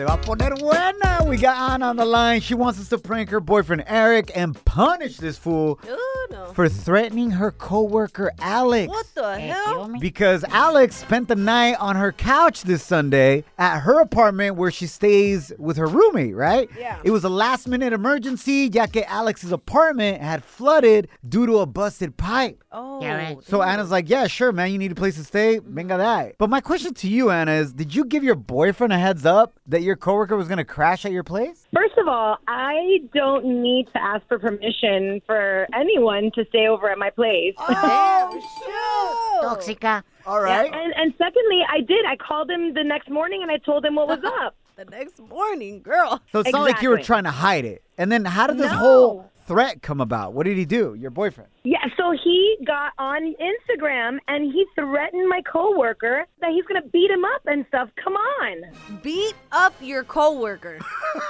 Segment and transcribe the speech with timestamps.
[0.00, 1.28] Se va a poner buena.
[1.28, 2.40] We got Ana on the line.
[2.40, 6.46] She wants us to prank her boyfriend Eric and punish this fool Ooh, no.
[6.54, 8.88] for threatening her coworker Alex.
[8.88, 9.92] What the Hey, hell?
[10.00, 14.86] Because Alex spent the night on her couch this Sunday at her apartment where she
[14.86, 16.70] stays with her roommate, right?
[16.78, 16.98] Yeah.
[17.04, 21.66] It was a last minute emergency, ya que Alex's apartment had flooded due to a
[21.66, 22.64] busted pipe.
[22.72, 23.02] Oh.
[23.02, 23.42] Yeah, right.
[23.44, 25.58] So Ana's like, yeah, sure, man, you need a place to stay.
[25.58, 26.36] Venga that.
[26.38, 29.58] But my question to you, Ana, is did you give your boyfriend a heads up
[29.66, 31.66] that your coworker was gonna crash at your place?
[31.74, 36.88] First of all, I don't need to ask for permission for anyone to stay over
[36.88, 37.54] at my place.
[37.58, 38.30] Oh,
[39.42, 39.48] shoot.
[39.76, 40.04] Tóxica.
[40.26, 40.72] All right.
[40.72, 42.04] and and secondly, I did.
[42.06, 44.54] I called him the next morning and I told him what was up.
[44.76, 46.20] The next morning, girl.
[46.30, 47.06] So it's not like you were Exactly.
[47.06, 47.82] trying to hide it.
[47.98, 48.78] And then how did this No.
[48.78, 50.32] whole threat come about?
[50.32, 51.50] What did he do, your boyfriend?
[51.64, 57.10] Yeah, so he got on Instagram and he threatened my coworker that he's gonna beat
[57.10, 57.88] him up and stuff.
[58.02, 59.00] Come on.
[59.02, 60.78] Beat up your coworker.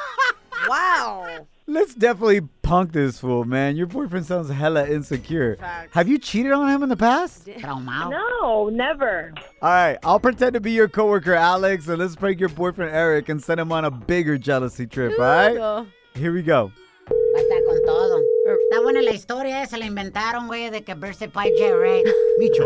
[0.69, 1.47] wow.
[1.67, 3.77] Let's definitely punk this fool, man.
[3.77, 5.55] Your boyfriend sounds hella insecure.
[5.57, 5.95] Facts.
[5.95, 7.47] Have you cheated on him in the past?
[7.47, 9.33] No, never.
[9.63, 13.29] All right, I'll pretend to be your coworker, Alex, and let's prank your boyfriend, Eric,
[13.29, 15.55] and send him on a bigger jealousy trip, all right?
[15.55, 15.87] No.
[16.15, 16.73] Here we go.
[17.09, 18.23] Va a estar con todo.
[18.71, 22.05] Está buena la historia esa, la inventaron, güey, de que Birthday Pie Jerry.
[22.39, 22.63] Micho.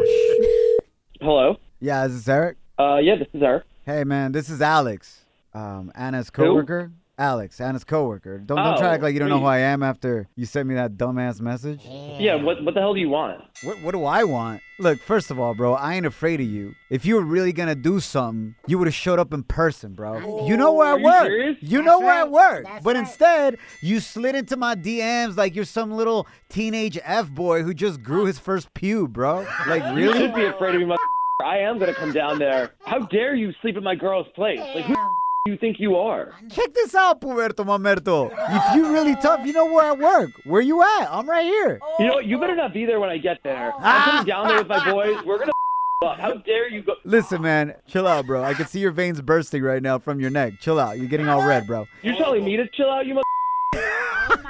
[1.19, 1.57] Hello.
[1.81, 2.59] Yeah, this is this Eric?
[2.79, 3.65] Uh, yeah, this is Eric.
[3.87, 6.93] Hey, man, this is Alex, um, Ana's coworker.
[7.17, 8.39] Alex, Ana's coworker.
[8.39, 9.47] Don't don't try to Oh, act like you don't know who.
[9.47, 11.81] I am after you sent me that dumbass message.
[12.19, 13.41] Yeah, what what the hell do you want?
[13.63, 14.61] What, what do I want?
[14.81, 16.75] Look, first of all, bro, I ain't afraid of you.
[16.91, 20.47] If you were really gonna do something, you would have showed up in person, bro.
[20.47, 21.23] You know where I Are you work.
[21.27, 21.57] serious?
[21.61, 22.31] You know That's where I right.
[22.31, 22.65] work.
[22.65, 23.01] That's but right.
[23.07, 28.03] instead, you slid into my DMs like you're some little teenage f boy who just
[28.03, 29.47] grew his first pube, bro.
[29.69, 30.19] Like really You really?
[30.19, 30.99] should be afraid of me, mother.
[31.45, 32.73] I am gonna come down there.
[32.85, 34.59] How dare you sleep at my girl's place?
[34.59, 35.01] Like who do
[35.47, 36.33] you think you are?
[36.51, 38.33] Check this out, Puberto Mamerto.
[38.33, 40.31] If you really tough, you know where I work.
[40.45, 41.07] Where you at?
[41.13, 41.81] I'm right here.
[41.99, 42.19] You know?
[42.19, 43.73] You better not be there when I get there.
[43.75, 43.79] Oh.
[43.83, 45.23] I'm coming down there with my boys.
[45.27, 45.53] We're gonna
[46.03, 46.19] up.
[46.19, 46.95] How dare you go?
[47.05, 48.43] Listen, man, chill out, bro.
[48.43, 50.61] I can see your veins bursting right now from your neck.
[50.61, 50.97] Chill out.
[50.97, 51.87] You're getting all red, bro.
[52.03, 53.25] You're telling me to chill out, you mother.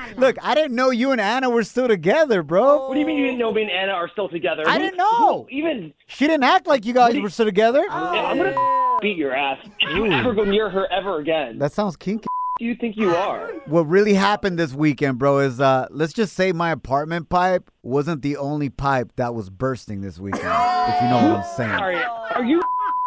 [0.16, 2.87] Look, I didn't know you and Ana were still together, bro.
[2.87, 4.62] What do you mean you didn't know me and Ana are still together?
[4.65, 5.43] I Who- didn't know.
[5.43, 7.84] who Even She didn't act like you guys you- were still together.
[7.91, 11.59] I'm gonna oh, beat your ass if you ever go near her ever again.
[11.59, 12.27] That sounds kinky.
[12.59, 13.49] Who do you think you are?
[13.66, 18.22] What really happened this weekend, bro, is uh let's just say my apartment pipe wasn't
[18.22, 20.44] the only pipe that was bursting this weekend.
[20.44, 21.71] if you know what I'm saying.
[21.71, 22.05] Are, you,
[22.37, 22.62] are you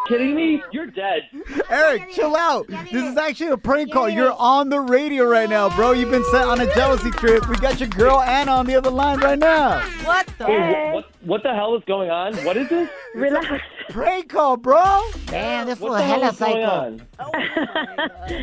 [0.10, 0.62] kidding me?
[0.74, 1.22] You're dead.
[1.70, 2.68] Eric, chill out.
[2.68, 4.10] This is actually a prank call.
[4.10, 5.92] You're on the radio right now, bro.
[5.94, 7.48] You've been sent on a jealousy trip.
[7.48, 9.80] We got your girl Ana on the other line right now.
[10.04, 10.46] What the?
[10.46, 10.60] Wait,
[10.92, 12.36] wh- what, what the hell is going on?
[12.46, 12.90] What is this?
[13.16, 13.64] Relax.
[13.90, 15.02] Prank call, bro.
[15.28, 17.28] Damn, this fool What the hell hella is going psycho.
[17.28, 18.42] on?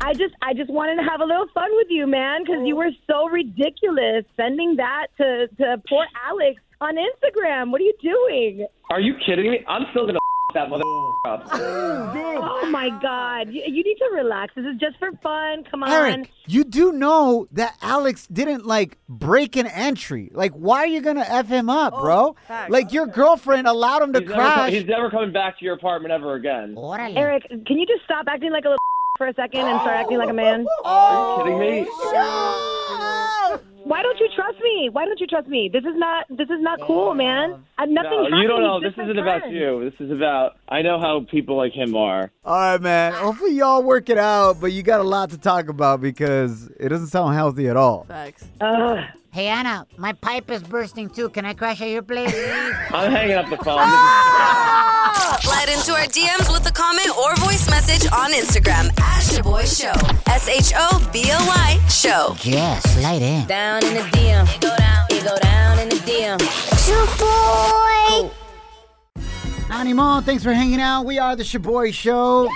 [0.00, 2.76] I just I just wanted to have a little fun with you, man, because you
[2.76, 7.70] were so ridiculous sending that to to poor Alex on Instagram.
[7.70, 8.66] What are you doing?
[8.90, 9.64] Are you kidding me?
[9.68, 10.18] I'm still gonna
[10.54, 11.46] that mother oh, up.
[11.52, 13.52] Oh my God!
[13.52, 14.54] You, you need to relax.
[14.54, 15.64] This is just for fun.
[15.70, 15.90] Come on.
[15.90, 20.30] Eric, you do know that Alex didn't like break an entry.
[20.32, 22.36] Like, why are you gonna f him up, oh, bro?
[22.46, 22.70] facts.
[22.70, 24.72] Like your girlfriend allowed him to He's never, co- crash.
[24.72, 26.74] he's never coming back to your apartment ever again.
[26.76, 27.16] Órale.
[27.16, 28.78] Eric, can you just stop acting like a little
[29.18, 30.64] for a second and start acting like a man?
[30.84, 31.88] Are you kidding me?
[33.84, 34.90] Why don't you trust me?
[34.92, 35.70] Why don't you trust me?
[35.72, 37.64] This is not this is not cool, man.
[37.78, 38.28] Uh, nothing.
[38.30, 38.80] No, you don't know.
[38.80, 39.56] He's This just my isn't about friend.
[39.56, 39.90] you.
[39.90, 40.56] This is about.
[40.68, 42.30] I know how people like him are.
[42.44, 43.14] All right, man.
[43.14, 46.90] Hopefully y'all work it out, but you got a lot to talk about because it
[46.90, 48.04] doesn't sound healthy at all.
[48.04, 48.46] Facts.
[48.60, 48.98] Ugh.
[49.30, 51.28] Hey, Ana, my pipe is bursting too.
[51.28, 52.32] Can I crash at your place?
[52.92, 53.76] I'm hanging up the phone.
[53.78, 55.38] Ah!
[55.40, 59.92] Slide into our DMs with a comment or voice message on Instagram at Shoboy Show.
[60.32, 62.34] S H O B O Y Show.
[62.42, 63.46] yes, slide in.
[63.46, 64.48] Down in the DM.
[64.54, 65.06] It go down.
[65.10, 66.40] It go down in the DM.
[66.84, 68.30] Shoo boy!
[69.70, 71.04] Animo, thanks for hanging out.
[71.04, 72.48] We are the Shoboy Show.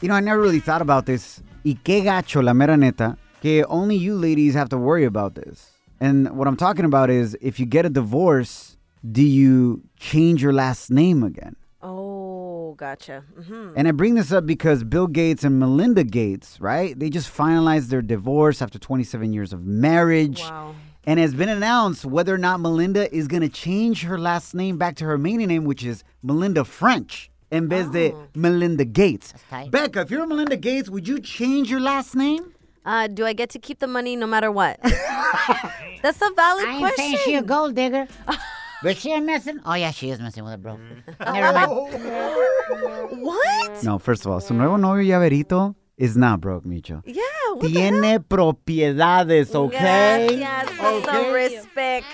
[0.00, 1.42] You know, I never really thought about this.
[1.64, 5.72] Y qué gacho, la mera neta, que only you ladies have to worry about this.
[6.00, 8.76] And what I'm talking about is if you get a divorce,
[9.10, 11.56] do you change your last name again?
[11.82, 13.22] Oh, gotcha.
[13.46, 16.98] hmm And I bring this up because Bill Gates and Melinda Gates, right?
[16.98, 20.40] They just finalized their divorce after 27 years of marriage.
[20.40, 20.74] Wow.
[21.08, 24.76] And it's been announced whether or not Melinda is going to change her last name
[24.76, 29.32] back to her maiden name, which is Melinda French, in vez de Melinda Gates.
[29.48, 29.70] tight.
[29.70, 32.52] Becca, if you're Melinda Gates, would you change your last name?
[32.86, 34.78] Uh, do I get to keep the money no matter what?
[36.02, 36.96] That's a valid I ain't question.
[36.96, 38.06] saying she a gold digger.
[38.82, 39.58] But she ain't messing.
[39.64, 40.78] Oh yeah, she is messing with a bro.
[41.18, 41.70] Never mind.
[43.24, 43.82] what?
[43.82, 47.02] No, first of all, su nuevo novio Llaverito is not broke, Micho.
[47.06, 47.22] Yeah.
[47.54, 50.28] What the Tiene propiedades, okay?
[50.36, 52.06] Gracias for some respect.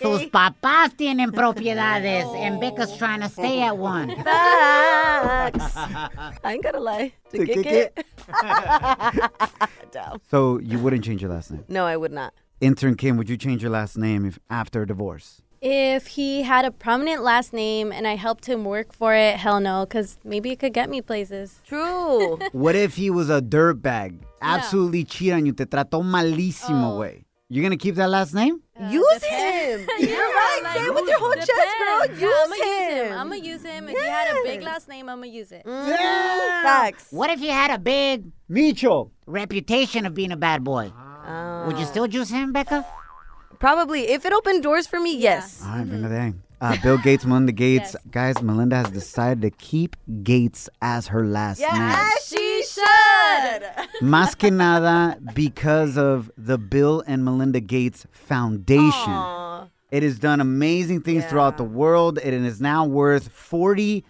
[0.00, 0.30] Sus Okay.
[0.30, 4.08] papás tienen propiedades, and Becca's trying to stay at one.
[4.24, 5.76] Facts.
[5.76, 7.12] I ain't gonna lie.
[7.30, 7.66] To To kick kick
[7.96, 8.06] it.
[9.90, 10.18] Damn.
[10.30, 11.64] So you wouldn't change your last name.
[11.68, 12.32] No, I would not.
[12.60, 15.42] Intern Kim, would you change your last name if after a divorce?
[15.60, 19.60] If he had a prominent last name and I helped him work for it, hell
[19.60, 21.60] no, because maybe it could get me places.
[21.66, 22.38] True.
[22.52, 24.18] What if he was a dirtbag?
[24.42, 25.52] Absolutely cheat on you.
[25.52, 26.98] Te trató malísimo, Oh.
[26.98, 27.23] way.
[27.54, 28.62] You're gonna keep that last name?
[28.90, 29.86] Use him.
[30.00, 30.62] You're right.
[30.74, 31.48] Say it with your whole chest,
[31.78, 32.06] girl.
[32.10, 33.06] Use yeah, I'm gonna use him.
[33.06, 33.12] him.
[33.12, 33.88] I'm gonna use him.
[33.88, 35.64] If you had a big last name, I'm gonna use it.
[35.64, 35.86] Mm,
[36.64, 37.06] Facts.
[37.12, 39.10] What if you had a big Micho.
[39.28, 40.90] reputation of being a bad boy?
[41.68, 42.84] Would you still choose him, Becca?
[43.60, 44.08] Probably.
[44.08, 45.62] If it opened doors for me, yes.
[45.62, 46.34] All right, venga de ahí.
[46.64, 47.94] Uh, Bill Gates, Melinda Gates.
[48.10, 51.70] Guys, Melinda has decided to keep Gates as her last name.
[51.74, 53.62] Yes, she should.
[54.00, 59.12] Más que nada because of the Bill and Melinda Gates Foundation.
[59.12, 59.68] Aw.
[59.90, 62.18] It has done amazing things throughout the world.
[62.18, 64.02] It is now worth $40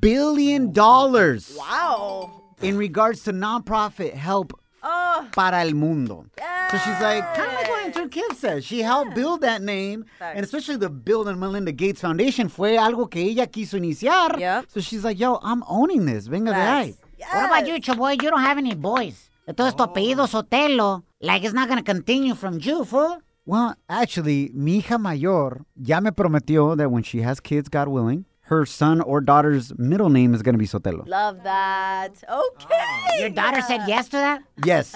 [0.00, 2.44] billion Wow.
[2.62, 4.52] in regards to nonprofit help
[4.82, 5.26] Oh.
[5.32, 6.26] para el mundo.
[6.70, 8.64] So she's like, kind of like what Intern Kim says.
[8.64, 13.10] She helped build that name, and especially the Bill and Melinda Gates Foundation fue algo
[13.10, 14.38] que ella quiso iniciar.
[14.38, 14.66] Yep.
[14.68, 16.26] So she's like, yo, I'm owning this.
[16.28, 16.96] Venga de ahí.
[17.18, 17.34] Facts.
[17.34, 18.12] What about you, boy?
[18.12, 19.28] You don't have any boys.
[19.46, 20.26] Entonces tu apellido oh.
[20.26, 23.18] Sotelo, like it's not gonna continue from you, fool.
[23.46, 28.26] Well, actually, mi hija mayor ya me prometió that when she has kids, God willing,
[28.48, 31.06] her son or daughter's middle name is going to be Sotelo.
[31.06, 32.22] Love that.
[32.28, 33.20] Oh, okay.
[33.20, 34.42] Your daughter said yes to that?
[34.64, 34.94] Yes.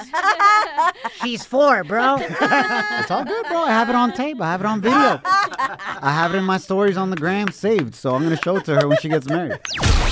[1.23, 2.17] She's four, bro.
[2.21, 3.63] it's all good, bro.
[3.65, 4.41] I have it on tape.
[4.41, 5.21] I have it on video.
[5.25, 8.57] I have it in my stories on the gram saved, so I'm going to show
[8.57, 9.59] it to her when she gets married.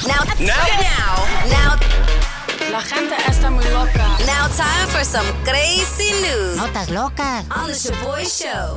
[0.06, 0.66] Now, now,
[1.48, 1.76] now,
[2.70, 3.98] La gente está muy loca.
[4.26, 7.44] now, time for some crazy news Notas locas.
[7.50, 8.76] on the Shoboy Show.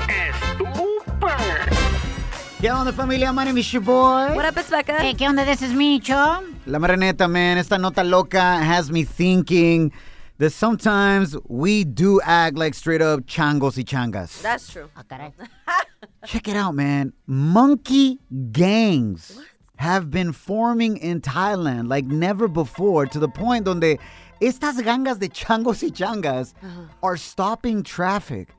[2.63, 3.33] ¿Qué onda, familia?
[3.33, 4.33] My name is your boy.
[4.33, 4.97] What up, it's Becca.
[4.97, 5.43] Hey, ¿qué onda?
[5.43, 6.41] This is Micho.
[6.65, 7.57] La marineta, man.
[7.57, 9.91] Esta nota loca has me thinking
[10.37, 14.41] that sometimes we do act like straight up changos y changas.
[14.41, 14.89] That's true.
[14.95, 15.33] Ah, caray.
[16.25, 17.11] Check it out, man.
[17.27, 18.19] Monkey
[18.53, 19.41] gangs
[19.75, 23.99] have been forming in Thailand like never before to the point donde
[24.39, 26.83] estas gangas de changos y changas uh-huh.
[27.03, 28.55] are stopping traffic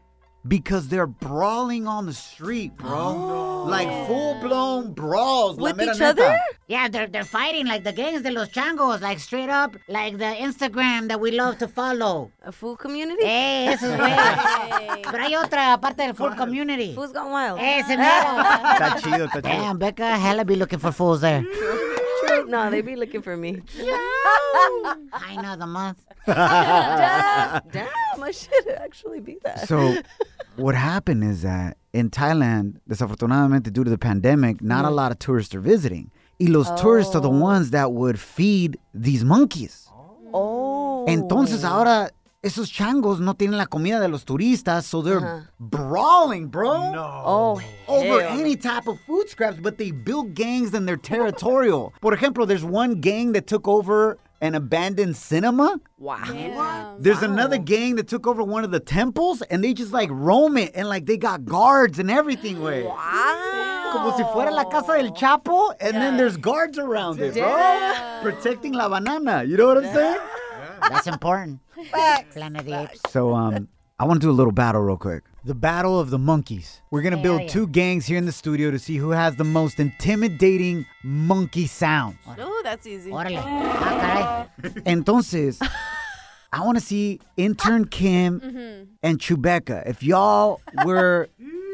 [0.46, 3.64] because they're brawling on the street, bro.
[3.64, 4.06] Like oh.
[4.06, 5.56] full blown brawls.
[5.56, 6.06] With each neta.
[6.06, 6.40] other?
[6.66, 10.24] Yeah, they're, they're fighting like the gangs de los changos, like straight up, like the
[10.24, 12.30] Instagram that we love to follow.
[12.44, 13.24] A food community?
[13.24, 15.02] Hey, eso es güey.
[15.10, 16.94] Pero hay otra aparte del full community.
[16.94, 17.58] Food's gone wild.
[17.60, 18.04] Ese mero.
[18.74, 19.42] Está chido, está chido.
[19.42, 21.44] Damn, Becca, hella be looking for fools there.
[22.46, 23.62] No, they be looking for me.
[25.12, 26.04] I know the month.
[26.26, 29.66] Damn, damn, I should actually be that.
[29.68, 29.96] So,
[30.56, 34.94] what happened is that in Thailand, desafortunadamente, due to the pandemic, not a mm.
[34.94, 36.10] lot of tourists are visiting.
[36.40, 37.38] Y los tourists are the oh.
[37.38, 39.88] ones that would feed these monkeys.
[40.32, 41.04] Oh.
[41.06, 42.10] Entonces, ahora,
[42.42, 46.92] esos changos no tienen la comida de los turistas, so they're brawling, bro.
[47.24, 48.38] Oh, Over hell.
[48.38, 51.92] any type of food scraps, but they build gangs and they're territorial.
[52.02, 55.80] Por ejemplo, there's one gang that took over an abandoned cinema.
[55.98, 56.96] Wow.
[56.98, 60.56] There's another gang that took over one of the temples and they just like roam
[60.56, 62.82] it and like they got guards and everything, way.
[62.82, 68.22] Como si fuera la casa del Chapo and then there's guards around it, bro.
[68.22, 69.44] Protecting la banana.
[69.44, 70.20] You know what I'm saying?
[70.88, 71.60] That's important.
[72.32, 73.00] Planet of the Apes.
[73.10, 75.22] So, um, I want to do a little battle real quick.
[75.44, 76.80] The battle of the monkeys.
[76.90, 77.48] We're gonna build yeah.
[77.48, 82.16] two gangs here in the studio to see who has the most intimidating monkey sounds.
[82.26, 83.10] Oh, that's easy.
[83.10, 83.40] Órale.
[84.06, 84.48] Ah,
[84.84, 85.64] Entonces,
[86.52, 89.88] I want to see intern Kim and Chewbacca.
[89.88, 91.28] If y'all were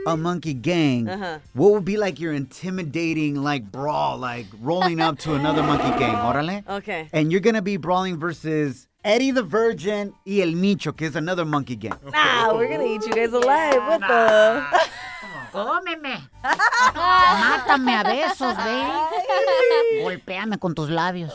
[0.07, 1.07] a monkey gang,
[1.55, 6.17] what would be like your intimidating like brawl, like rolling up to another monkey gang?
[6.17, 6.69] Órale.
[6.69, 7.09] Okay.
[7.15, 11.45] And you're gonna be brawling versus Eddie the Virgin y El Micho, que es another
[11.47, 11.99] monkey gang.
[12.13, 13.77] Nah, we're gonna eat you guys alive.
[13.77, 14.63] What the?
[15.53, 16.21] Cómeme.
[16.45, 20.03] Mátame a besos, ve.
[20.03, 21.33] Golpéame con tus labios.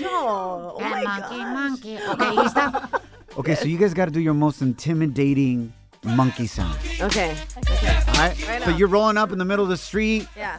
[0.00, 0.76] No.
[0.76, 1.54] Oh my monkey, God.
[1.54, 1.98] monkey.
[2.08, 3.00] Ok, ¿lista?
[3.36, 5.72] Okay, so you guys got to do your most intimidating
[6.04, 6.76] monkey sound.
[7.00, 7.36] Okay.
[7.56, 7.72] All
[8.14, 8.48] right?
[8.48, 8.76] Right so now.
[8.76, 10.28] you're rolling up in the middle of the street.
[10.36, 10.58] Yeah.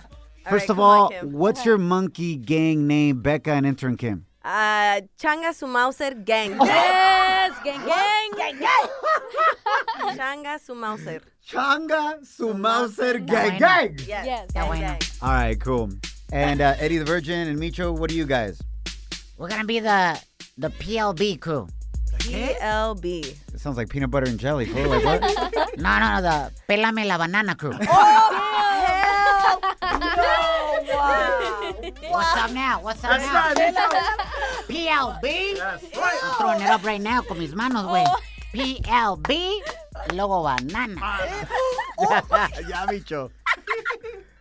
[0.49, 1.31] First right, of come on, all, Kim.
[1.33, 4.25] what's your monkey gang name, Becca and intern Kim?
[4.43, 6.57] Uh, Changa su Mauser gang.
[6.59, 8.31] Yes, gang, gang.
[8.37, 10.17] Gang, gang.
[10.17, 11.21] Changa su Mauser.
[11.47, 13.95] Changa su Mauser gang, gang.
[14.07, 14.25] Yes.
[14.25, 14.51] Yes.
[14.51, 14.99] gang, gang.
[15.21, 15.89] All right, cool.
[16.33, 18.59] And uh, Eddie the Virgin and Micho, what are you guys?
[19.37, 20.19] We're gonna be the
[20.57, 21.67] the PLB crew.
[22.21, 23.35] PLB.
[23.53, 24.65] It sounds like peanut butter and jelly.
[24.65, 24.87] Fool.
[24.87, 25.21] Like what?
[25.77, 27.73] No, no, no, the Pélame la banana crew.
[27.73, 28.61] Oh my
[32.09, 32.81] What's up now?
[32.81, 34.27] What's up now?
[34.71, 35.59] PLB.
[35.61, 35.79] I'm
[36.37, 38.05] throwing it up right now con mis manos, güey.
[38.53, 40.95] PLB, y luego banana.
[42.69, 43.29] ya, Micho.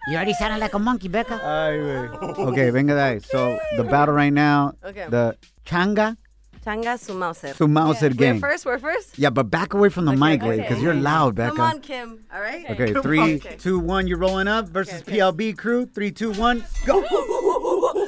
[0.08, 1.34] You already sounded like a monkey, Becca.
[1.34, 2.48] Ay, güey.
[2.48, 3.24] Okay, venga de ahí.
[3.24, 5.06] So the battle right now, Okay.
[5.08, 6.16] the Changa
[6.64, 7.54] Changa su Mauser.
[7.54, 8.66] su Mauser We're first.
[8.66, 9.18] We're first.
[9.18, 10.50] Yeah, but back away from the mic, okay.
[10.50, 11.56] güey, because you're loud, Becca.
[11.56, 12.24] Come on, Kim.
[12.34, 12.68] All right.
[12.70, 13.56] Okay, three, Okay.
[13.56, 14.06] two, one.
[14.06, 15.52] You're rolling up versus Okay, okay.
[15.52, 15.86] PLB crew.
[15.86, 17.02] Three, two, one, go.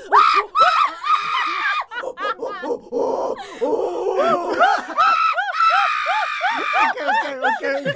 [6.82, 7.94] okay, okay, okay.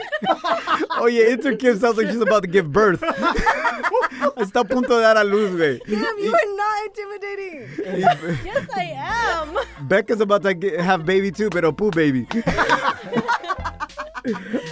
[0.99, 3.00] Oh yeah, Inter Kim sounds like she's about to give birth.
[4.37, 5.81] Está a punto de dar a luz, güey.
[5.85, 7.69] Kim, you are not intimidating.
[8.45, 9.88] Yes, I am.
[9.88, 12.26] Becca's about to get, have baby too, pero poo baby.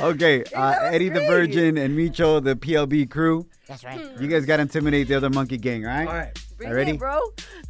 [0.00, 3.46] okay, uh, Eddie the Virgin and Micho, the PLB crew.
[3.68, 4.00] That's right.
[4.20, 6.06] You guys got to intimidate the other monkey gang, right?
[6.06, 6.38] All right.
[6.58, 6.90] Bring ready?
[6.92, 7.20] it, bro.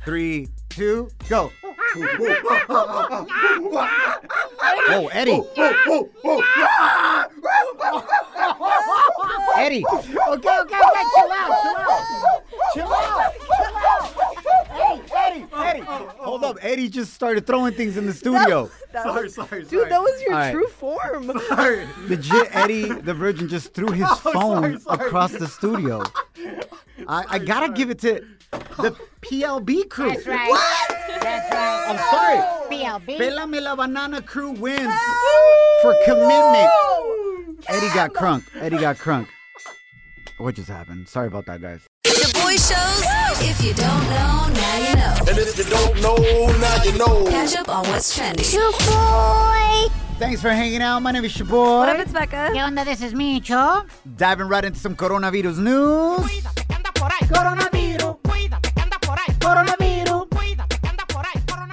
[0.04, 1.50] Three, two, go.
[4.88, 5.42] Oh, Eddie.
[9.56, 9.84] Eddie.
[9.86, 12.02] Okay, okay, okay, chill out, chill out.
[12.74, 14.10] Chill out, chill out.
[14.74, 15.80] Hey, Eddie, Eddie.
[16.18, 16.58] Hold up.
[16.60, 18.68] Eddie just started throwing things in the studio.
[18.92, 20.52] sorry, sorry, Dude, that was your All right.
[20.52, 21.38] true form.
[21.48, 21.86] Sorry.
[22.08, 26.02] Legit, Eddie the Virgin just threw his oh, phone across the studio.
[27.06, 28.24] I, I gotta give it to
[28.76, 30.08] the PLB crew.
[30.08, 30.88] That's right.
[31.20, 31.84] That's right.
[31.88, 32.38] I'm sorry.
[32.70, 33.18] PLB.
[33.18, 35.80] Pelame la Banana crew wins oh!
[35.82, 36.70] for commitment.
[37.68, 38.44] Eddie got crunk.
[38.60, 39.26] Eddie got crunk.
[40.38, 41.08] What just happened?
[41.08, 41.86] Sorry about that, guys.
[42.04, 43.04] The boy shows.
[43.40, 45.14] If you don't know, now you know.
[45.28, 46.16] And if you don't know,
[46.58, 47.30] now you know.
[47.30, 48.44] Catch up on what's trending.
[50.18, 51.00] Thanks for hanging out.
[51.00, 51.78] My name is your boy.
[51.78, 52.50] What up, it's Becca.
[52.52, 52.84] ¿Qué onda?
[52.84, 53.84] This is Micho.
[54.16, 56.44] Diving right into some coronavirus news.
[57.28, 58.23] Coronavirus.
[59.44, 59.84] Coronavirus.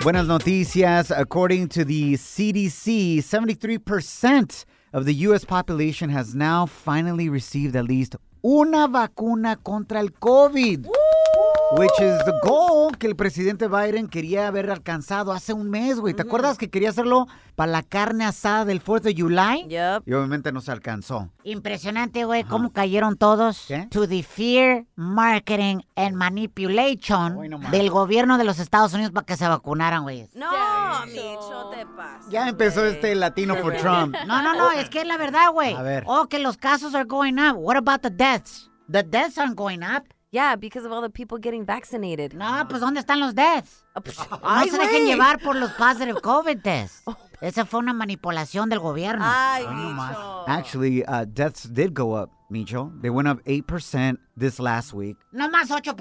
[0.03, 1.11] Buenas noticias.
[1.15, 5.45] According to the CDC, 73% of the U.S.
[5.45, 10.87] population has now finally received at least una vacuna contra el COVID.
[11.77, 16.13] Which is the goal que el presidente Biden quería haber alcanzado hace un mes, güey.
[16.13, 19.67] ¿Te acuerdas que quería hacerlo para la carne asada del 4th de July?
[19.69, 20.03] Yep.
[20.05, 21.29] Y obviamente no se alcanzó.
[21.43, 23.87] Impresionante, güey, cómo cayeron todos ¿Qué?
[23.89, 27.37] to the fear, marketing and manipulation
[27.71, 30.27] del gobierno de los Estados Unidos para que se vacunaran, güey.
[30.33, 30.49] No,
[31.05, 32.29] Micho, te pasa.
[32.29, 34.15] Ya empezó este latino for Trump.
[34.27, 35.73] No, no, no, es que es la verdad, güey.
[35.73, 36.03] A ver.
[36.05, 37.55] Oh, que los casos are going up.
[37.55, 38.69] What about the deaths?
[38.89, 40.03] The deaths aren't going up.
[40.33, 42.33] Yeah, because of all the people getting vaccinated.
[42.33, 43.83] No, pues ¿dónde están los deaths?
[43.93, 45.05] Ah, psh, No se dejen güey.
[45.07, 47.03] llevar por los positive COVID tests.
[47.41, 49.25] Esa fue una manipulación del gobierno.
[49.27, 50.45] Ay, Micho.
[50.47, 52.91] Actually, uh, deaths did go up, Micho.
[53.01, 55.15] They went up 8% this last week.
[55.31, 55.93] No más 8%,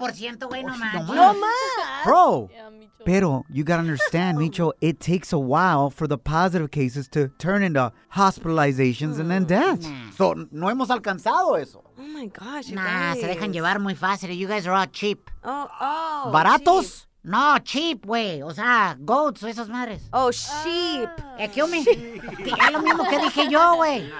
[0.48, 1.06] güey, no más.
[1.06, 2.04] No más.
[2.04, 2.70] Bro, Yeah,
[3.04, 7.62] pero you gotta understand, Micho, it takes a while for the positive cases to turn
[7.62, 9.88] into hospitalizations and then mm, deaths.
[10.16, 11.84] So, no hemos alcanzado eso.
[11.98, 13.36] Oh my gosh, you Nah, se guys.
[13.36, 14.36] dejan llevar muy fácil.
[14.36, 15.30] You guys are all cheap.
[15.44, 16.30] Oh, oh.
[16.32, 17.06] ¿Baratos?
[17.22, 18.42] No, cheap, güey.
[18.42, 20.08] O sea, goats o esas madres.
[20.12, 21.08] Oh, sheep.
[21.38, 21.84] Eh, Excuse me.
[21.84, 24.10] Que Es lo mismo que dije yo, güey.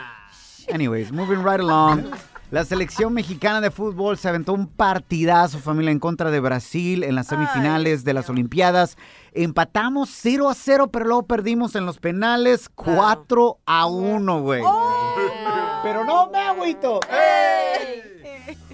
[0.69, 2.11] Anyways, moving right along.
[2.51, 7.15] La selección mexicana de fútbol se aventó un partidazo, familia, en contra de Brasil en
[7.15, 8.97] las semifinales de las Olimpiadas.
[9.33, 14.65] Empatamos 0 a 0, pero luego perdimos en los penales 4 a 1, güey.
[15.85, 17.01] Pero no me agüito.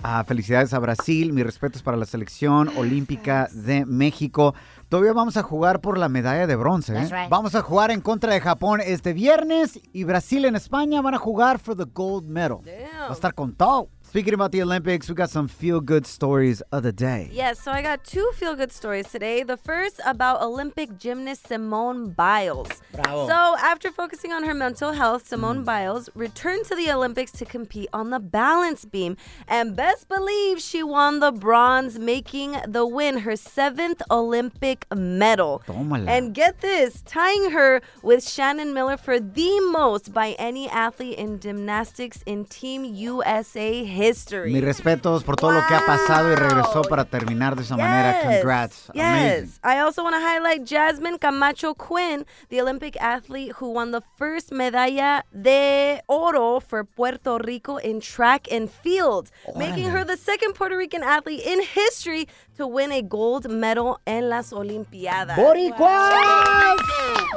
[0.08, 4.54] Ah, felicidades a Brasil, mis respetos para la selección olímpica de México.
[4.88, 6.96] Todavía vamos a jugar por la medalla de bronce.
[6.96, 7.08] ¿eh?
[7.10, 7.28] Right.
[7.28, 11.18] Vamos a jugar en contra de Japón este viernes y Brasil en España van a
[11.18, 12.60] jugar for the gold medal.
[12.64, 13.88] Va a estar con todo.
[14.16, 17.28] Speaking about the Olympics, we got some feel good stories of the day.
[17.30, 19.42] Yes, so I got two feel good stories today.
[19.42, 22.80] The first about Olympic gymnast Simone Biles.
[22.92, 23.26] Bravo.
[23.26, 25.64] So, after focusing on her mental health, Simone mm.
[25.66, 29.18] Biles returned to the Olympics to compete on the balance beam.
[29.48, 35.62] And best believe she won the bronze, making the win her seventh Olympic medal.
[35.66, 36.08] Tómala.
[36.08, 41.38] And get this, tying her with Shannon Miller for the most by any athlete in
[41.38, 44.05] gymnastics in Team USA history.
[44.46, 48.20] Mis respetos por todo lo que ha pasado y regresó para terminar de esa manera.
[48.22, 48.90] Congrats.
[48.94, 49.04] Yes.
[49.04, 49.50] Amazing.
[49.64, 54.52] I also want to highlight Jasmine Camacho Quinn, the Olympic athlete who won the first
[54.52, 60.76] medalla de oro for Puerto Rico in track and field, making her the second Puerto
[60.76, 65.36] Rican athlete in history to win a gold medal en las Olimpiadas.
[65.36, 66.14] ¡Boricuas!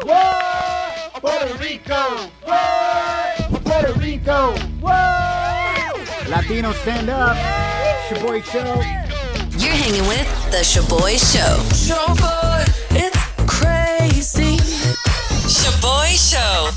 [0.06, 1.20] ¡Whoa!
[1.22, 2.30] ¡Puerto Rico!
[2.46, 3.60] ¡Whoa!
[3.64, 4.54] ¡Puerto Rico!
[6.30, 6.36] ¡Whoa!
[6.36, 7.36] Latino stand up.
[7.38, 8.82] It's your boy Show.
[9.58, 11.58] You're hanging with The Shoboy Show.
[11.74, 14.58] Shoboy, it's crazy.
[15.48, 16.70] Shoboy Show.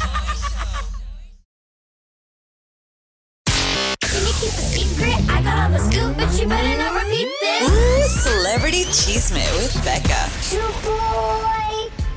[4.00, 5.30] Can you keep a secret?
[5.30, 7.71] I got all the scoop, but you better not repeat this.
[7.71, 10.28] Ooh, Celebrity Cheesemate with Becca.
[10.85, 11.62] Boy.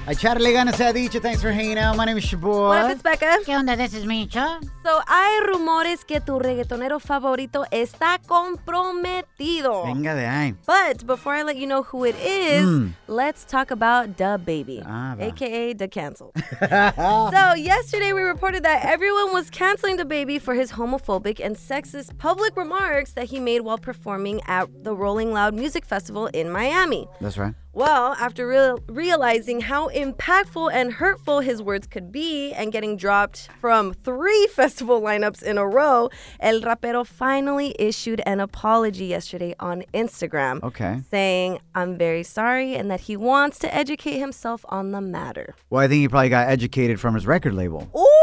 [0.07, 1.19] A echarle ganas se ha dicho.
[1.19, 1.97] Thanks for hanging out.
[1.97, 2.67] My name is your boy.
[2.67, 3.39] What up, it's Becca.
[3.43, 3.75] ¿Qué onda?
[3.75, 4.59] This is Micho.
[4.83, 9.83] So, hay rumores que tu reggaetonero favorito está comprometido.
[9.83, 10.55] Venga de ahí.
[10.67, 15.15] But before I let you know who it is, let's talk about Da Baby, Ah,
[15.19, 16.31] aka Da Cancel.
[16.61, 22.15] so, yesterday we reported that everyone was canceling Da Baby for his homophobic and sexist
[22.19, 27.07] public remarks that he made while performing at the Rolling Loud Music Festival in Miami.
[27.19, 27.55] That's right.
[27.75, 33.49] Well, after real- realizing how impactful and hurtful his words could be and getting dropped
[33.59, 39.83] from three festival lineups in a row, El Rapero finally issued an apology yesterday on
[39.93, 40.63] Instagram.
[40.63, 41.01] Okay.
[41.11, 45.53] Saying, I'm very sorry and that he wants to educate himself on the matter.
[45.69, 47.91] Well, I think he probably got educated from his record label.
[47.93, 48.14] Ooh,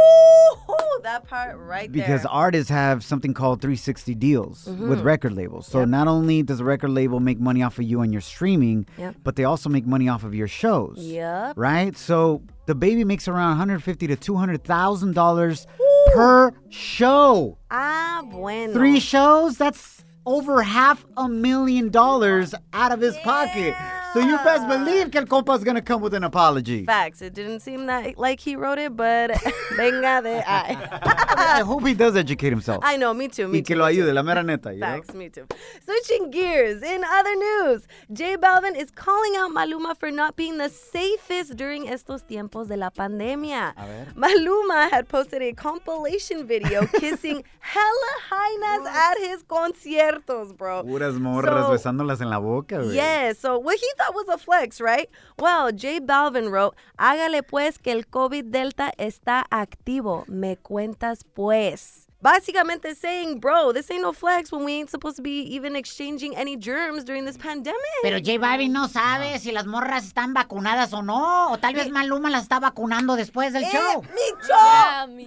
[1.02, 2.30] that part right Because there.
[2.30, 5.04] artists have something called 360 deals with Mhm.
[5.04, 5.66] record labels.
[5.66, 5.88] So Yep.
[5.88, 9.16] not only does a record label make money off of you and your streaming, Yep.
[9.24, 10.96] but they also make money off of your shows.
[10.98, 11.54] Yep.
[11.56, 11.96] Right?
[11.96, 15.66] So Da Baby makes around 150 to 200,000 dollars
[16.14, 17.58] per show.
[17.70, 18.72] Ah, bueno.
[18.72, 19.56] Three shows?
[19.58, 23.74] That's over half a million dollars out of his pocket.
[24.12, 26.84] So you best believe que el compa's gonna come with an apology.
[26.84, 27.22] Facts.
[27.22, 29.30] It didn't seem that like he wrote it, but
[29.76, 30.76] venga de ahí.
[31.36, 32.80] I hope he does educate himself.
[32.84, 34.02] I know, me too, me y que lo me too.
[34.02, 34.72] ayude, la mera neta.
[34.72, 34.86] you know?
[34.86, 35.46] Facts, me too.
[35.84, 40.68] Switching gears, in other news, J Balvin is calling out Maluma for not being the
[40.68, 43.72] safest during estos tiempos de la pandemia.
[44.14, 50.82] Maluma had posted a compilation video kissing hella hyenas at his conciertos, bro.
[50.84, 52.94] Puras morras So- besándolas en la boca, güey.
[52.94, 55.08] Yeah, so what he thought was a flex, right?
[55.38, 60.24] Well, J Balvin wrote, Hágale pues que el COVID Delta está activo.
[60.28, 62.01] Me cuentas pues.
[62.22, 66.36] Básicamente saying, bro, this ain't no flex when we ain't supposed to be even exchanging
[66.36, 67.80] any germs during this pandemic.
[68.02, 71.52] Pero J Balvin no sabe si las morras están vacunadas o no.
[71.52, 74.02] O tal vez Maluma las está vacunando después del Eh, show.
[74.02, 75.22] ¡Micho!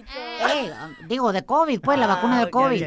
[0.48, 2.82] Eh, um, digo, de COVID, pues, la vacuna del ok, COVID.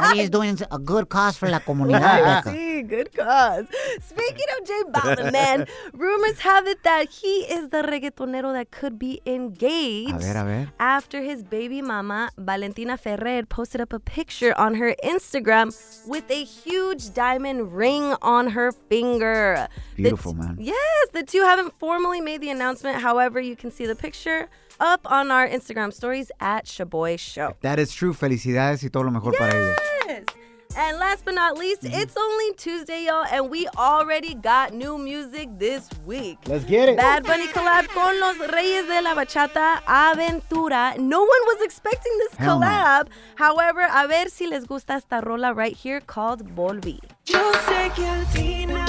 [0.00, 2.42] Maybe he's doing a good cause for la comunidad.
[2.44, 2.50] Becca.
[2.50, 3.66] Sí, good cause.
[4.02, 8.98] Speaking of J Balvin, man, rumors have it that he is the reggaetonero that could
[8.98, 10.12] be engaged.
[10.14, 10.72] A ver, a ver.
[10.78, 15.74] after his baby mama, Valentina Ferrer, posted up a picture on her Instagram
[16.06, 19.68] with a huge diamond ring on her finger.
[19.96, 20.56] Beautiful, t- man.
[20.58, 23.00] Yes, the two haven't formally made the announcement.
[23.00, 24.48] However, you can see the picture
[24.80, 27.56] up on our Instagram stories at Shoboy Show.
[27.62, 28.12] That is true.
[28.14, 30.26] Felicidades y todo lo mejor para ellos.
[30.74, 30.88] Yes.
[30.90, 31.94] And last but not least, mm-hmm.
[32.00, 36.38] it's only Tuesday, y'all, and we already got new music this week.
[36.46, 36.96] Let's get it.
[36.96, 40.96] Bad Bunny collab con Los Reyes de la Bachata, Aventura.
[40.98, 42.66] No one was expecting this Hell no.
[42.66, 43.08] collab.
[43.36, 47.00] However, a ver si les gusta esta rola right here called Volví.
[47.24, 48.88] Yo sé que al final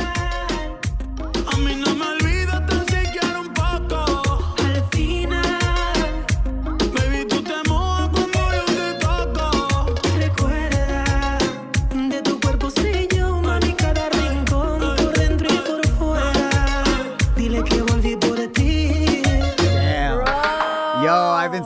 [1.51, 2.24] a mí no me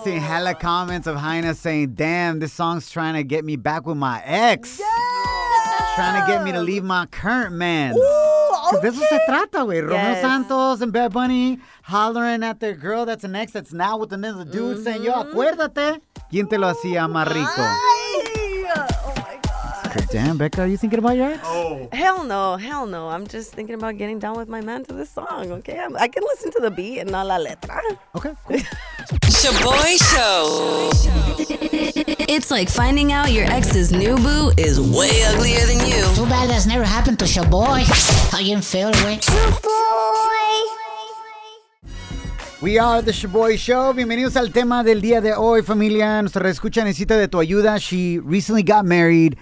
[0.09, 3.97] seeing hella comments of Heina saying, damn, this song's trying to get me back with
[3.97, 4.81] my ex.
[5.95, 7.93] Trying to get me to leave my current man.
[7.93, 9.81] Because de eso se trata, güey.
[9.81, 10.21] Romeo Yes.
[10.21, 14.45] Santos and Bad Bunny hollering at their girl that's an ex that's now with another
[14.45, 15.37] dude saying, yo, Mm-hmm.
[15.37, 16.01] acuérdate.
[16.31, 17.51] ¿Quién te lo hacía más rico?
[17.57, 17.98] Ay.
[20.11, 21.41] Damn, Becca, are you thinking about your ex?
[21.43, 21.87] Oh.
[21.91, 23.09] Hell no, hell no.
[23.09, 25.79] I'm just thinking about getting down with my man to this song, okay?
[25.79, 27.79] I'm, I can listen to the beat and not la letra.
[28.15, 28.57] Okay, cool.
[29.39, 30.89] Shoboy Show.
[32.27, 36.03] It's like finding out your ex's new boo is way uglier than you.
[36.15, 37.83] Too bad that's never happened to Shoboy.
[38.31, 39.19] How you feel, güey?
[42.61, 43.93] We are the Shoboy Show.
[43.93, 46.21] Bienvenidos al tema del día de hoy, familia.
[46.21, 47.79] Nuestra escucha necesita de tu ayuda.
[47.79, 49.37] She recently got married,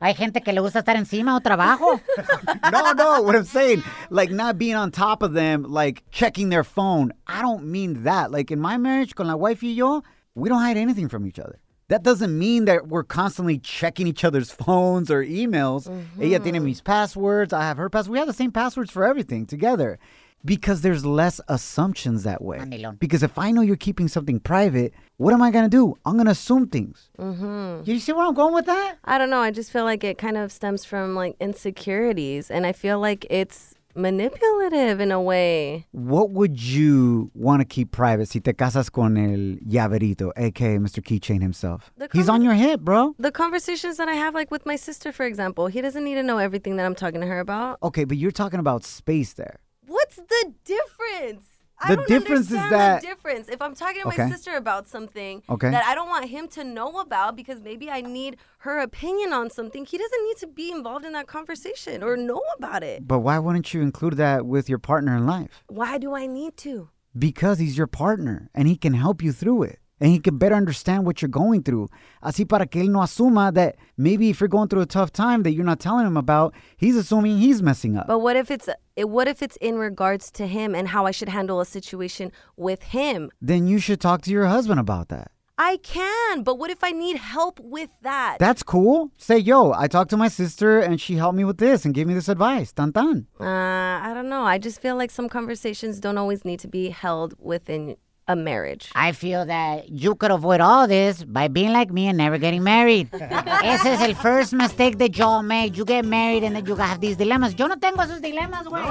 [0.00, 2.00] Hay gente que le gusta estar encima o trabajo.
[2.70, 6.62] No, no, what I'm saying, like not being on top of them, like checking their
[6.62, 7.12] phone.
[7.26, 8.30] I don't mean that.
[8.30, 10.04] Like in my marriage, con la wife y yo,
[10.36, 11.58] we don't hide anything from each other.
[11.90, 15.88] That doesn't mean that we're constantly checking each other's phones or emails.
[16.20, 18.10] Ella tiene mis passwords, I have her passwords.
[18.10, 19.98] We have the same passwords for everything together.
[20.42, 22.64] Because there's less assumptions that way.
[22.98, 25.96] Because if I know you're keeping something private, what am I gonna do?
[26.06, 27.10] I'm gonna assume things.
[27.18, 27.82] Mm-hmm.
[27.84, 28.96] You see where I'm going with that?
[29.04, 29.40] I don't know.
[29.40, 32.50] I just feel like it kind of stems from like insecurities.
[32.50, 35.86] And I feel like it's manipulative in a way.
[35.92, 41.02] What would you want to keep private si te casas con el llaverito, aka Mr.
[41.02, 41.90] Keychain himself?
[42.12, 43.14] He's on your hip, bro.
[43.18, 46.22] The conversations that I have, like with my sister, for example, he doesn't need to
[46.22, 47.78] know everything that I'm talking to her about.
[47.82, 49.60] Okay, but you're talking about space there.
[49.86, 51.49] What's the difference?
[51.86, 53.48] The I don't difference is that- the difference.
[53.48, 54.24] If I'm talking to Okay.
[54.24, 55.70] my sister about something Okay.
[55.70, 59.48] that I don't want him to know about because maybe I need her opinion on
[59.50, 63.08] something, he doesn't need to be involved in that conversation or know about it.
[63.08, 65.64] But why wouldn't you include that with your partner in life?
[65.68, 66.90] Why do I need to?
[67.18, 69.78] Because he's your partner and he can help you through it.
[70.00, 71.88] And he can better understand what you're going through.
[72.22, 75.42] Así para que él no asuma that maybe if you're going through a tough time
[75.42, 78.06] that you're not telling him about, he's assuming he's messing up.
[78.06, 81.28] But what if it's what if it's in regards to him and how I should
[81.28, 83.30] handle a situation with him?
[83.40, 85.30] then you should talk to your husband about that.
[85.62, 88.38] I can, but what if I need help with that?
[88.40, 89.10] That's cool.
[89.18, 92.06] Say, yo, I talked to my sister and she helped me with this and gave
[92.06, 92.72] me this advice.
[92.72, 93.26] Tan tan.
[93.38, 94.42] Uh, I don't know.
[94.42, 97.96] I just feel like some conversations don't always need to be held within
[98.32, 98.90] a marriage.
[98.94, 102.62] I feel that you could avoid all this by being like me and never getting
[102.62, 103.08] married.
[103.64, 105.76] Ese es el first mistake that y'all make.
[105.76, 107.54] You get married and then you have these dilemmas.
[107.58, 108.82] Yo no tengo esos dilemas, güey.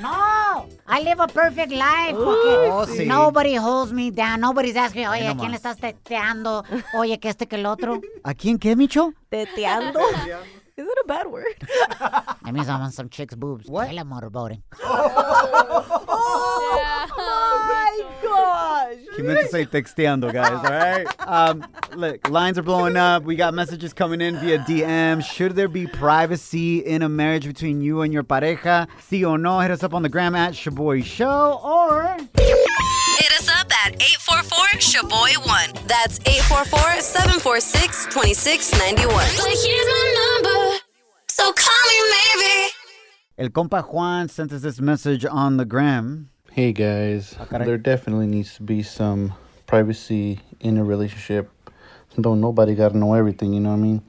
[0.00, 0.66] No.
[0.86, 2.14] I live a perfect life.
[2.16, 3.06] porque Oh, sí.
[3.06, 4.40] Nobody holds me down.
[4.40, 5.76] Nobody's asking, oye, Ahí ¿a quién le nomás.
[5.76, 6.64] estás teteando?
[6.94, 8.00] Oye, que este, que el otro.
[8.24, 9.12] ¿A quién qué, Micho?
[9.28, 10.00] Teteando.
[10.78, 11.54] Is it a bad word?
[12.48, 13.68] That means I'm on some chick's boobs.
[13.68, 13.90] What?
[13.90, 14.62] El motorboating.
[14.82, 15.98] oh
[17.68, 18.96] my gosh.
[19.16, 21.06] He meant to say texteando, guys, all right?
[21.28, 23.24] Um, look, lines are blowing up.
[23.24, 25.22] We got messages coming in via DM.
[25.22, 28.88] Should there be privacy in a marriage between you and your pareja?
[29.00, 33.48] Si o no, hit us up on the gram at Shoboy Show or Hit us
[33.60, 35.88] up at 844-SHOBOY1.
[35.88, 39.08] That's 844-746-2691.
[39.08, 40.78] But here's my number,
[41.28, 42.68] so call me maybe.
[43.38, 46.28] El compa Juan sent us this message on the gram.
[46.50, 49.32] Hey guys, ah, there definitely needs to be some
[49.66, 51.50] privacy in a relationship.
[52.20, 54.02] Don't nobody gotta know everything, you know what I mean?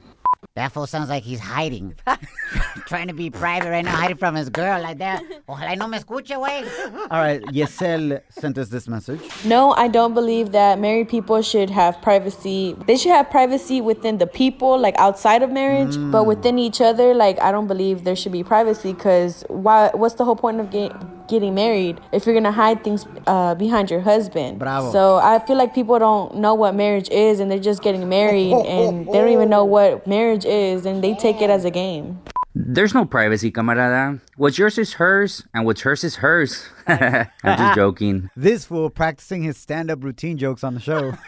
[0.56, 1.94] That fool sounds like he's hiding.
[2.86, 5.24] Trying to be private right now, hiding from his girl like that.
[5.48, 6.66] Ojalá y no me escuche, güey.
[7.12, 9.22] All right, Yesel sent us this message.
[9.46, 12.76] No, I don't believe that married people should have privacy.
[12.88, 17.14] They should have privacy within the people, like outside of marriage, but within each other,
[17.14, 19.92] like I don't believe there should be privacy because why?
[19.94, 23.90] What's the whole point of getting getting married if you're gonna hide things uh, behind
[23.90, 24.60] your husband.
[24.60, 24.92] Bravo.
[24.92, 28.52] So I feel like people don't know what marriage is and they're just getting married
[28.66, 32.20] and they don't even know what marriage is and they take it as a game.
[32.56, 34.20] There's no privacy, camarada.
[34.36, 36.68] What's yours is hers, and what's hers is hers.
[36.88, 38.30] I'm just joking.
[38.36, 41.12] This fool practicing his stand-up routine jokes on the show.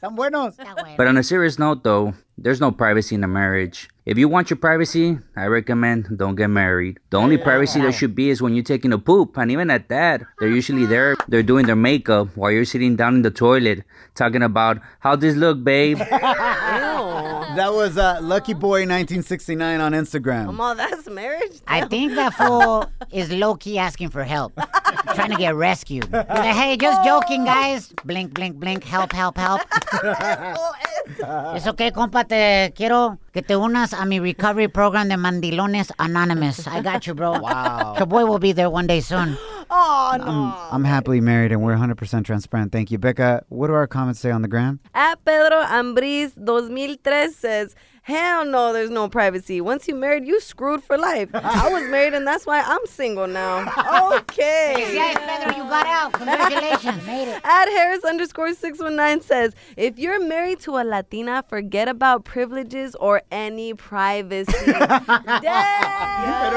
[0.00, 0.56] Tan buenos.
[0.96, 3.88] But on a serious note, though, there's no privacy in a marriage.
[4.10, 6.98] If you want your privacy, I recommend don't get married.
[7.10, 9.88] The only privacy there should be is when you're taking a poop, and even at
[9.88, 11.14] that, they're usually there.
[11.28, 13.84] They're doing their makeup while you're sitting down in the toilet,
[14.16, 16.00] talking about how this look, babe.
[17.56, 20.54] That was uh, Lucky Boy 1969 on Instagram.
[20.54, 21.60] Mom, that's marriage.
[21.66, 24.52] I think that fool is low key asking for help,
[25.14, 26.04] trying to get rescued.
[26.04, 27.92] He's like, hey, just joking, guys.
[28.04, 28.84] Blink, blink, blink.
[28.84, 29.62] Help, help, help.
[31.54, 32.24] Es okay, compa.
[32.24, 36.66] Te quiero que te unas a mi recovery program de Mandilones Anonymous.
[36.66, 37.32] I got you, bro.
[37.40, 37.94] Wow.
[37.96, 39.36] Your boy will be there one day soon.
[39.72, 40.24] Oh, no.
[40.24, 42.72] I'm, I'm happily married and we're 100% transparent.
[42.72, 42.98] Thank you.
[42.98, 44.80] Becca, what do our comments say on the gram?
[44.94, 47.76] At Pedro Ambris 2003 says,
[48.10, 49.60] Hell no, there's no privacy.
[49.60, 51.28] Once you married, you screwed for life.
[51.32, 53.60] I was married and that's why I'm single now.
[54.10, 54.74] Okay.
[54.92, 56.12] Yes, Pedro, you got out.
[56.14, 57.06] Congratulations.
[57.06, 57.40] Made it.
[57.44, 63.22] At Harris underscore 619 says, if you're married to a Latina, forget about privileges or
[63.30, 64.52] any privacy.
[64.64, 64.82] Pero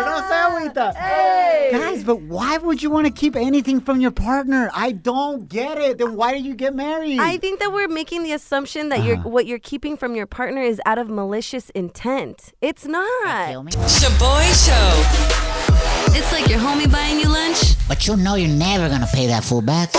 [0.09, 0.95] no se agüita.
[0.95, 1.69] Hey.
[1.71, 4.71] Guys, but why would you want to keep anything from your partner?
[4.73, 5.99] I don't get it.
[5.99, 7.19] Then why did you get married?
[7.19, 9.29] I think that we're making the assumption that you're ah.
[9.29, 12.53] what you're keeping from your partner is out of malicious intent.
[12.61, 13.65] It's not.
[13.67, 16.15] Shoboy Show.
[16.15, 17.75] It's like your homie buying you lunch.
[17.87, 19.91] But you know you're never gonna pay that fool back.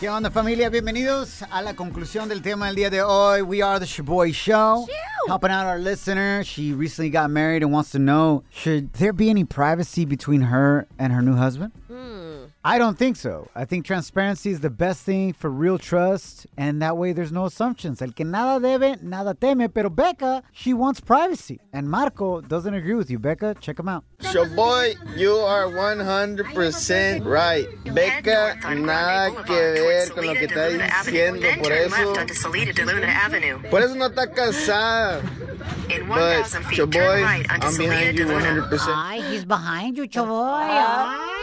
[0.00, 0.70] ¿Qué onda familia?
[0.70, 3.42] Bienvenidos a la conclusión del tema del día de hoy.
[3.42, 4.88] We are the Shoboy Show.
[5.28, 6.42] Helping out our listener.
[6.42, 10.88] She recently got married and wants to know, should there be any privacy between her
[10.98, 11.72] and her new husband?
[11.86, 12.13] Hmm.
[12.66, 13.50] I don't think so.
[13.54, 17.44] I think transparency is the best thing for real trust, and that way there's no
[17.44, 18.00] assumptions.
[18.00, 19.68] El que nada debe, nada teme.
[19.68, 21.60] Pero Becca, she wants privacy.
[21.74, 23.18] And Marco doesn't agree with you.
[23.18, 24.04] Becca, check him out.
[24.20, 27.66] Shoboy, you are 100% right.
[27.92, 32.14] Becca, nada que ver con lo que está diciendo, por eso.
[33.68, 35.20] Por eso no está casada.
[36.08, 38.70] But, Shoboy, I'm behind you 100%.
[38.88, 41.34] Ay, he's behind you, chavoy.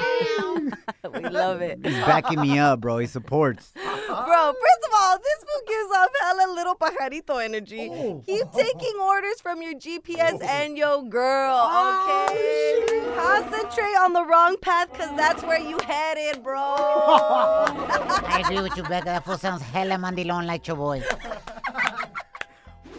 [1.13, 1.19] Ay.
[1.24, 1.80] we love it.
[1.84, 2.97] He's backing me up, bro.
[2.97, 3.74] He supports.
[3.76, 7.89] Bro, first of all, this fool gives off hella little pajarito energy.
[7.91, 8.24] Oh.
[8.26, 10.47] Keep taking orders from your GPS oh.
[10.47, 13.15] and your girl, oh, okay?
[13.15, 16.60] Concentrate on the wrong path because that's where you headed, bro.
[16.60, 19.06] I agree with you, Becca.
[19.06, 21.04] That fool sounds hella mandilon like your boy.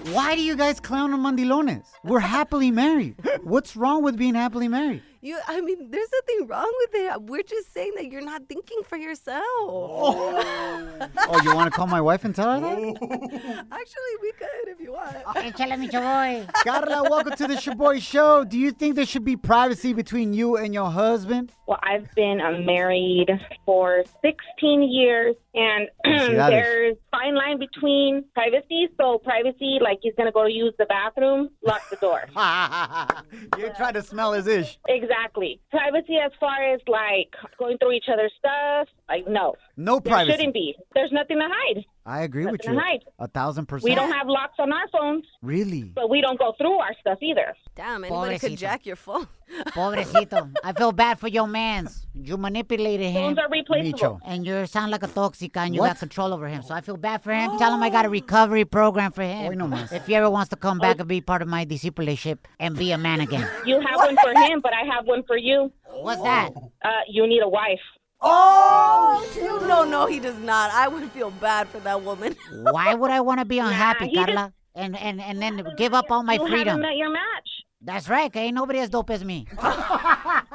[0.07, 1.87] Why do you guys clown on mandilones?
[2.03, 3.17] We're happily married.
[3.45, 5.03] What's wrong with being happily married?
[5.25, 7.23] You, I mean, there's nothing wrong with it.
[7.23, 9.45] We're just saying that you're not thinking for yourself.
[9.47, 12.77] Oh, oh you want to call my wife and tell her that?
[13.71, 15.15] Actually, we could if you want.
[15.37, 16.45] Échale, mi chavoy.
[16.65, 18.43] Carla, welcome to the Shoboy Show.
[18.43, 21.53] Do you think there should be privacy between you and your husband?
[21.73, 23.29] Well, I've been uh, married
[23.65, 28.89] for 16 years, and there's fine line between privacy.
[29.01, 32.25] So privacy, like he's gonna go use the bathroom, lock the door.
[33.59, 34.79] you try to smell his ish.
[34.87, 35.61] exactly.
[35.71, 40.33] Privacy as far as like going through each other's stuff, like no, No there privacy.
[40.37, 40.77] shouldn't be.
[40.95, 41.87] There's nothing to hide.
[42.05, 42.79] I agree with you.
[42.79, 43.05] hide.
[43.21, 43.89] A thousand percent.
[43.89, 45.85] We don't have locks on our phones, Really?
[45.95, 47.55] but we don't go through our stuff either.
[47.77, 49.29] Damn, anybody could jack your phone.
[49.69, 50.51] Pobrecito.
[50.65, 52.07] I feel bad for your mans.
[52.15, 53.23] You manipulated him.
[53.23, 53.99] Phones are replaceable.
[53.99, 54.21] Micho.
[54.25, 55.89] And you sound like a toxica and you What?
[55.89, 56.63] got control over him.
[56.63, 57.57] So I feel bad for him.
[57.59, 59.47] Tell him I got a recovery program for him.
[59.47, 59.93] Hoy nomás.
[59.93, 62.93] If he ever wants to come back and be part of my discipleship and be
[62.93, 63.47] a man again.
[63.67, 65.71] You have one for him, but I have one for you.
[66.01, 66.51] What's that?
[66.85, 67.81] Uh, you need a wife.
[68.23, 70.71] Oh, oh, you no, no, he does not.
[70.73, 72.37] I would feel bad for that woman.
[72.71, 74.53] Why would I want to be unhappy, he just- Carla?
[74.75, 76.67] And, and and then give up all my you freedom.
[76.69, 77.49] haven't met your match.
[77.83, 78.51] That's right, okay?
[78.51, 79.47] Nobody as dope as me.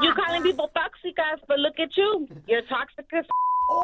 [0.01, 2.27] You calling people toxicas, but look at you.
[2.47, 3.25] You're toxic as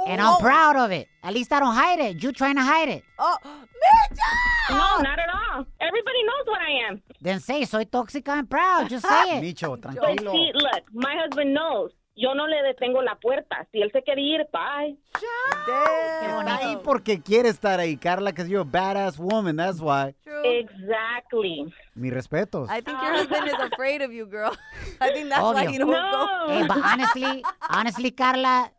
[0.08, 0.40] And I'm oh.
[0.40, 1.08] proud of it.
[1.24, 2.24] At least I don't hide it.
[2.24, 3.04] You trying to hide it.
[3.20, 4.78] Oh, Mitchell!
[4.78, 5.66] No, not at all.
[5.82, 7.02] Everybody knows what I am.
[7.22, 8.90] Then say soy tóxica and proud.
[8.90, 9.44] Just say it.
[9.44, 11.92] Micho, But see, look, my husband knows.
[12.16, 13.66] Yo no le detengo la puerta.
[13.72, 14.96] Si él se quiere ir, bye.
[15.16, 19.56] Está ahí porque quiere estar ahí, Carla, because you're a badass woman.
[19.56, 20.14] That's why.
[20.44, 21.74] Exactly.
[21.96, 22.70] Mi respetos.
[22.70, 24.56] I think your husband is afraid of you, girl.
[25.02, 25.72] I think that's why Obvio.
[25.72, 26.48] he don't go.
[26.50, 28.70] Hey, but honestly, honestly, Carla,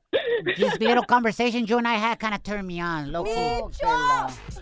[0.56, 3.62] these little conversations you and I had kind of turned me on, key.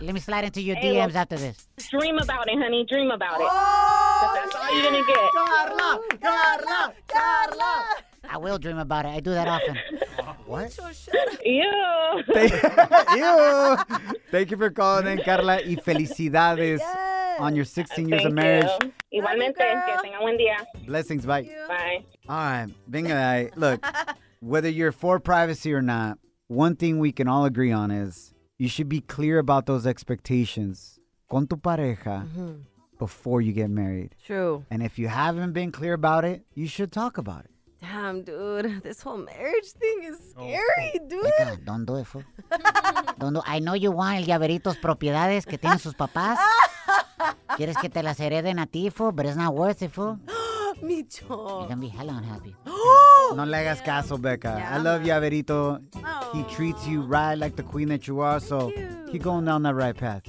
[0.01, 1.67] Let me slide into your Hey, well- DMs after this.
[1.91, 2.85] Dream about it, honey.
[2.89, 3.47] Dream about it.
[3.47, 5.31] 'Cause that's all you're gonna get.
[5.31, 7.85] Carla, Carla, Carla.
[8.29, 9.09] I will dream about it.
[9.09, 9.77] I do that often.
[10.45, 10.77] What?
[11.45, 12.23] Ew.
[13.15, 13.77] Ew.
[14.29, 16.81] Thank you for calling in, Carla, y felicidades
[17.39, 18.69] on your 16 years of Thank marriage.
[18.81, 19.21] you.
[19.21, 20.57] Igualmente, que tenga buen día.
[20.85, 21.43] Blessings, bye.
[21.67, 22.05] Bye.
[22.27, 23.51] All right, venga, ahí.
[23.55, 23.85] look,
[24.41, 28.67] whether you're for privacy or not, one thing we can all agree on is you
[28.67, 32.53] should be clear about those expectations con tu pareja mm-hmm.
[32.99, 34.15] before you get married.
[34.25, 34.65] True.
[34.69, 37.52] And if you haven't been clear about it, you should talk about it.
[37.83, 38.81] Damn, dude.
[38.87, 41.23] This whole marriage thing is Oh, scary, dude.
[41.37, 42.23] Becca, don't do it, fool.
[43.19, 46.37] Don't do- I know you want el llaveritos propiedades que tienen sus papás.
[47.57, 50.17] Quieres que te las hereden a ti, fool, but it's not worth it, fool.
[50.81, 51.67] You're Micho.
[51.67, 52.55] gonna be hella unhappy.
[53.35, 54.61] No le hagas caso, Becca.
[54.71, 55.81] I love Yaverito.
[56.33, 58.71] He treats you right like the queen that you are, so
[59.11, 60.23] keep going down that right path.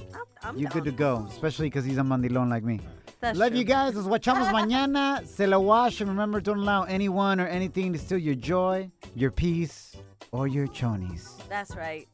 [0.55, 2.79] You're good to go, especially because he's a mandilon like me.
[3.25, 3.57] That's love true.
[3.59, 3.95] you guys.
[3.95, 5.25] Nos guachamos mañana.
[5.25, 5.99] Se la wash.
[6.01, 9.95] And remember, don't allow anyone or anything to steal your joy, your peace,
[10.31, 11.27] or your chonies.
[11.49, 12.07] That's right.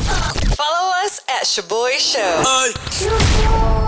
[0.00, 3.85] Follow us at Shoboy Show.